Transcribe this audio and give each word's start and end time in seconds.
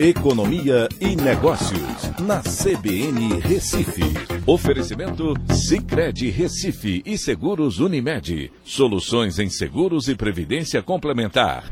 Economia 0.00 0.88
e 1.00 1.16
Negócios, 1.16 2.12
na 2.20 2.40
CBN 2.40 3.40
Recife. 3.40 4.04
Oferecimento 4.46 5.34
Cicred 5.52 6.30
Recife 6.30 7.02
e 7.04 7.18
Seguros 7.18 7.80
Unimed. 7.80 8.52
Soluções 8.62 9.40
em 9.40 9.50
seguros 9.50 10.06
e 10.06 10.14
previdência 10.14 10.80
complementar. 10.84 11.64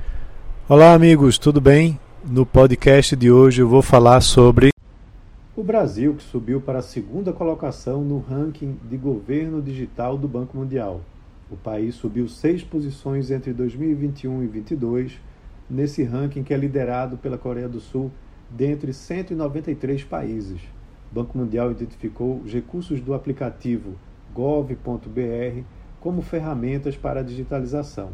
Olá, 0.69 0.93
amigos, 0.93 1.39
tudo 1.39 1.61
bem? 1.61 2.01
No 2.29 2.45
podcast 2.45 3.15
de 3.15 3.31
hoje 3.31 3.62
eu 3.62 3.69
vou 3.69 3.81
falar 3.81 4.21
sobre 4.21 4.71
o 5.54 5.63
Brasil, 5.63 6.15
que 6.15 6.24
subiu 6.24 6.61
para 6.61 6.81
a 6.81 6.83
segunda 6.83 7.33
colocação 7.33 8.03
no 8.03 8.19
ranking 8.19 8.77
de 8.90 8.97
governo 8.97 9.63
digital 9.63 10.19
do 10.19 10.27
Banco 10.27 10.56
Mundial. 10.56 11.01
O 11.49 11.56
país 11.56 11.95
subiu 11.95 12.27
seis 12.27 12.65
posições 12.65 13.31
entre 13.31 13.53
2021 13.53 14.43
e 14.43 14.49
2022 14.49 15.35
nesse 15.69 16.02
ranking 16.02 16.42
que 16.42 16.55
é 16.55 16.56
liderado 16.56 17.16
pela 17.16 17.38
Coreia 17.38 17.69
do 17.69 17.80
Sul 17.80 18.10
dentre 18.51 18.92
193 18.92 20.04
países. 20.04 20.60
O 21.10 21.14
Banco 21.14 21.36
Mundial 21.36 21.70
identificou 21.70 22.41
os 22.45 22.52
recursos 22.52 23.00
do 23.00 23.14
aplicativo 23.14 23.94
gov.br 24.34 25.62
como 26.00 26.22
ferramentas 26.22 26.96
para 26.96 27.20
a 27.20 27.22
digitalização. 27.22 28.10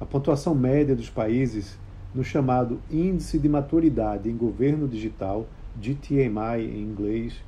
A 0.00 0.06
pontuação 0.06 0.54
média 0.54 0.94
dos 0.94 1.10
países 1.10 1.78
no 2.14 2.24
chamado 2.24 2.80
Índice 2.90 3.38
de 3.38 3.48
Maturidade 3.48 4.30
em 4.30 4.36
Governo 4.36 4.88
Digital, 4.88 5.46
GTMI 5.80 6.62
em 6.62 6.82
inglês, 6.82 7.42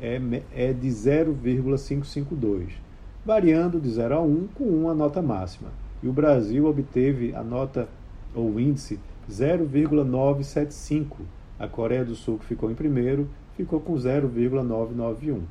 é, 0.00 0.20
é 0.54 0.72
de 0.72 0.88
0,552, 0.88 2.72
variando 3.24 3.80
de 3.80 3.88
0 3.88 4.14
a 4.14 4.20
1 4.20 4.48
com 4.54 4.64
uma 4.64 4.92
nota 4.92 5.22
máxima. 5.22 5.70
E 6.02 6.08
o 6.08 6.12
Brasil 6.12 6.66
obteve 6.66 7.34
a 7.34 7.42
nota 7.42 7.88
ou 8.34 8.58
índice 8.58 8.98
0,975. 9.30 11.22
A 11.58 11.68
Coreia 11.68 12.04
do 12.04 12.14
Sul, 12.14 12.38
que 12.38 12.46
ficou 12.46 12.70
em 12.70 12.74
primeiro, 12.74 13.28
ficou 13.56 13.80
com 13.80 13.96
0,991. 13.96 15.42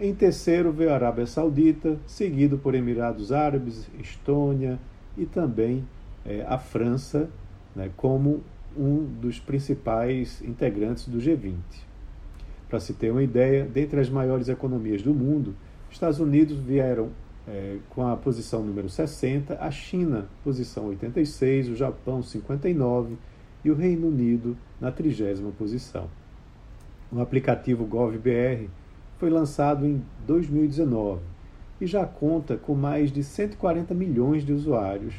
Em 0.00 0.14
terceiro 0.14 0.70
veio 0.70 0.90
a 0.90 0.94
Arábia 0.94 1.26
Saudita, 1.26 1.98
seguido 2.06 2.56
por 2.56 2.74
Emirados 2.74 3.32
Árabes, 3.32 3.88
Estônia 3.98 4.78
e 5.16 5.26
também 5.26 5.84
é, 6.24 6.44
a 6.46 6.56
França, 6.58 7.28
né, 7.74 7.90
como 7.96 8.44
um 8.76 9.04
dos 9.04 9.40
principais 9.40 10.40
integrantes 10.42 11.08
do 11.08 11.18
G20. 11.18 11.56
Para 12.68 12.78
se 12.78 12.94
ter 12.94 13.10
uma 13.10 13.22
ideia, 13.22 13.64
dentre 13.64 13.98
as 13.98 14.08
maiores 14.08 14.48
economias 14.48 15.02
do 15.02 15.12
mundo, 15.12 15.56
Estados 15.90 16.20
Unidos 16.20 16.58
vieram 16.58 17.08
é, 17.48 17.78
com 17.90 18.06
a 18.06 18.16
posição 18.16 18.62
número 18.62 18.88
60, 18.88 19.58
a 19.58 19.70
China, 19.70 20.28
posição 20.44 20.86
86, 20.86 21.70
o 21.70 21.76
Japão, 21.76 22.22
59 22.22 23.16
e 23.64 23.70
o 23.70 23.74
Reino 23.74 24.08
Unido 24.08 24.56
na 24.80 24.92
trigésima 24.92 25.50
posição. 25.50 26.08
O 27.10 27.20
aplicativo 27.20 27.86
GovBR 27.86 28.68
foi 29.18 29.30
lançado 29.30 29.86
em 29.86 30.02
2019 30.26 31.22
e 31.80 31.86
já 31.86 32.04
conta 32.04 32.56
com 32.56 32.74
mais 32.74 33.10
de 33.10 33.24
140 33.24 33.94
milhões 33.94 34.44
de 34.44 34.52
usuários, 34.52 35.14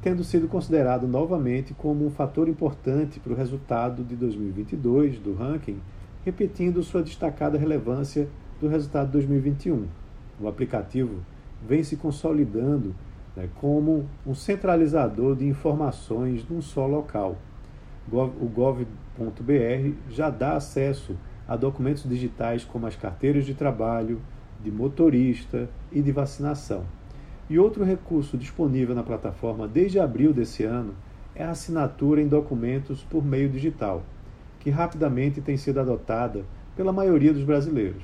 tendo 0.00 0.22
sido 0.22 0.46
considerado 0.46 1.08
novamente 1.08 1.74
como 1.74 2.06
um 2.06 2.10
fator 2.10 2.48
importante 2.48 3.18
para 3.18 3.32
o 3.32 3.36
resultado 3.36 4.04
de 4.04 4.14
2022 4.14 5.18
do 5.18 5.34
ranking, 5.34 5.78
repetindo 6.24 6.82
sua 6.82 7.02
destacada 7.02 7.58
relevância 7.58 8.28
do 8.60 8.68
resultado 8.68 9.06
de 9.06 9.12
2021. 9.14 9.86
O 10.40 10.46
aplicativo 10.46 11.20
vem 11.66 11.82
se 11.82 11.96
consolidando 11.96 12.94
né, 13.36 13.48
como 13.60 14.06
um 14.26 14.34
centralizador 14.34 15.34
de 15.34 15.46
informações 15.46 16.46
num 16.48 16.60
só 16.60 16.86
local. 16.86 17.36
O 18.10 18.46
gov.br 18.46 19.92
já 20.10 20.28
dá 20.28 20.56
acesso 20.56 21.16
a 21.48 21.56
documentos 21.56 22.08
digitais 22.08 22.64
como 22.64 22.86
as 22.86 22.96
carteiras 22.96 23.44
de 23.44 23.54
trabalho, 23.54 24.20
de 24.62 24.70
motorista 24.70 25.68
e 25.90 26.00
de 26.00 26.12
vacinação. 26.12 26.84
E 27.48 27.58
outro 27.58 27.84
recurso 27.84 28.38
disponível 28.38 28.94
na 28.94 29.02
plataforma 29.02 29.68
desde 29.68 29.98
abril 29.98 30.32
desse 30.32 30.64
ano 30.64 30.94
é 31.34 31.44
a 31.44 31.50
assinatura 31.50 32.22
em 32.22 32.28
documentos 32.28 33.02
por 33.02 33.24
meio 33.24 33.48
digital, 33.48 34.02
que 34.60 34.70
rapidamente 34.70 35.40
tem 35.40 35.56
sido 35.56 35.80
adotada 35.80 36.44
pela 36.76 36.92
maioria 36.92 37.32
dos 37.32 37.44
brasileiros. 37.44 38.02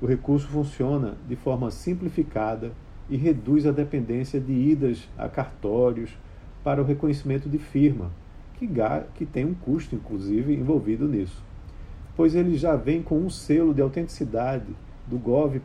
O 0.00 0.06
recurso 0.06 0.48
funciona 0.48 1.14
de 1.28 1.36
forma 1.36 1.70
simplificada 1.70 2.72
e 3.12 3.16
reduz 3.18 3.66
a 3.66 3.70
dependência 3.70 4.40
de 4.40 4.54
idas 4.54 5.06
a 5.18 5.28
cartórios 5.28 6.16
para 6.64 6.80
o 6.80 6.84
reconhecimento 6.84 7.46
de 7.46 7.58
firma, 7.58 8.10
que, 8.54 8.66
que 9.14 9.26
tem 9.26 9.44
um 9.44 9.52
custo, 9.52 9.94
inclusive, 9.94 10.54
envolvido 10.54 11.06
nisso. 11.06 11.44
Pois 12.16 12.34
ele 12.34 12.56
já 12.56 12.74
vem 12.74 13.02
com 13.02 13.18
um 13.18 13.28
selo 13.28 13.74
de 13.74 13.82
autenticidade 13.82 14.74
do 15.06 15.18
gov.br 15.18 15.58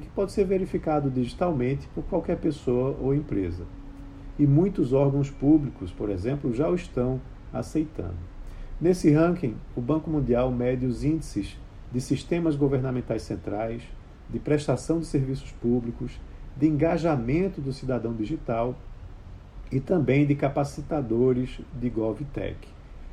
que 0.00 0.08
pode 0.12 0.32
ser 0.32 0.44
verificado 0.44 1.08
digitalmente 1.08 1.86
por 1.94 2.02
qualquer 2.02 2.38
pessoa 2.38 2.96
ou 3.00 3.14
empresa. 3.14 3.62
E 4.36 4.44
muitos 4.44 4.92
órgãos 4.92 5.30
públicos, 5.30 5.92
por 5.92 6.10
exemplo, 6.10 6.52
já 6.52 6.68
o 6.68 6.74
estão 6.74 7.20
aceitando. 7.52 8.16
Nesse 8.80 9.08
ranking, 9.12 9.54
o 9.76 9.80
Banco 9.80 10.10
Mundial 10.10 10.50
mede 10.50 10.84
os 10.84 11.04
índices 11.04 11.56
de 11.92 12.00
sistemas 12.00 12.56
governamentais 12.56 13.22
centrais, 13.22 13.84
de 14.28 14.40
prestação 14.40 14.98
de 14.98 15.06
serviços 15.06 15.52
públicos, 15.52 16.18
de 16.56 16.66
engajamento 16.66 17.60
do 17.60 17.72
cidadão 17.72 18.14
digital 18.14 18.74
e 19.70 19.80
também 19.80 20.26
de 20.26 20.34
capacitadores 20.34 21.60
de 21.78 21.88
GovTech. 21.88 22.56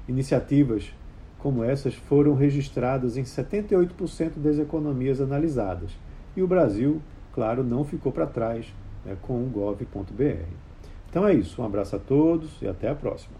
Iniciativas 0.08 0.92
como 1.40 1.64
essas 1.64 1.96
foram 1.96 2.36
registradas 2.36 3.16
em 3.16 3.24
78% 3.24 4.34
das 4.38 4.60
economias 4.60 5.22
analisadas. 5.22 5.92
E 6.36 6.42
o 6.42 6.48
Brasil, 6.48 7.02
claro, 7.34 7.64
não 7.64 7.86
ficou 7.86 8.12
para 8.12 8.28
trás 8.28 8.66
né, 9.06 9.16
com 9.22 9.42
o 9.42 9.50
gov.br. 9.50 10.44
Então 11.10 11.26
é 11.26 11.34
isso. 11.34 11.62
Um 11.62 11.66
abraço 11.66 11.96
a 11.96 12.00
todos 12.00 12.62
e 12.62 12.68
até 12.68 12.90
a 12.90 12.96
próxima. 12.96 13.36